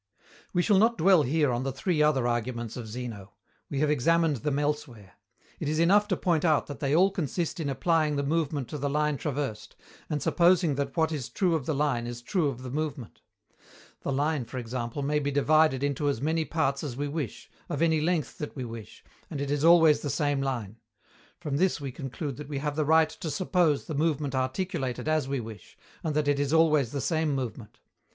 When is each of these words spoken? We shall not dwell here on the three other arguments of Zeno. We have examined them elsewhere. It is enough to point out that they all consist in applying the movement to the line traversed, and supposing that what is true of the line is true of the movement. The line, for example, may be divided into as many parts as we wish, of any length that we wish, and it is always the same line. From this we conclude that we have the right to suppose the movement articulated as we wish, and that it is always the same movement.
We 0.51 0.63
shall 0.63 0.79
not 0.79 0.97
dwell 0.97 1.21
here 1.21 1.51
on 1.51 1.61
the 1.61 1.71
three 1.71 2.01
other 2.01 2.27
arguments 2.27 2.75
of 2.75 2.87
Zeno. 2.87 3.33
We 3.69 3.81
have 3.81 3.91
examined 3.91 4.37
them 4.37 4.57
elsewhere. 4.57 5.13
It 5.59 5.69
is 5.69 5.77
enough 5.77 6.07
to 6.07 6.17
point 6.17 6.43
out 6.43 6.65
that 6.65 6.79
they 6.79 6.95
all 6.95 7.11
consist 7.11 7.59
in 7.59 7.69
applying 7.69 8.15
the 8.15 8.23
movement 8.23 8.67
to 8.69 8.79
the 8.79 8.89
line 8.89 9.17
traversed, 9.17 9.75
and 10.09 10.19
supposing 10.19 10.73
that 10.73 10.97
what 10.97 11.11
is 11.11 11.29
true 11.29 11.53
of 11.53 11.67
the 11.67 11.75
line 11.75 12.07
is 12.07 12.23
true 12.23 12.47
of 12.47 12.63
the 12.63 12.71
movement. 12.71 13.21
The 14.01 14.11
line, 14.11 14.43
for 14.45 14.57
example, 14.57 15.03
may 15.03 15.19
be 15.19 15.29
divided 15.29 15.83
into 15.83 16.09
as 16.09 16.19
many 16.19 16.45
parts 16.45 16.83
as 16.83 16.97
we 16.97 17.07
wish, 17.07 17.51
of 17.69 17.83
any 17.83 18.01
length 18.01 18.39
that 18.39 18.55
we 18.55 18.65
wish, 18.65 19.03
and 19.29 19.39
it 19.39 19.51
is 19.51 19.63
always 19.63 19.99
the 19.99 20.09
same 20.09 20.41
line. 20.41 20.77
From 21.39 21.57
this 21.57 21.79
we 21.79 21.91
conclude 21.91 22.37
that 22.37 22.49
we 22.49 22.57
have 22.57 22.75
the 22.75 22.85
right 22.85 23.09
to 23.11 23.29
suppose 23.29 23.85
the 23.85 23.93
movement 23.93 24.33
articulated 24.33 25.07
as 25.07 25.27
we 25.27 25.39
wish, 25.39 25.77
and 26.03 26.15
that 26.15 26.27
it 26.27 26.39
is 26.39 26.51
always 26.53 26.91
the 26.91 27.01
same 27.01 27.35
movement. 27.35 27.81